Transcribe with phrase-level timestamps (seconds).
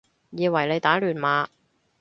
[0.31, 1.45] 以為你打亂碼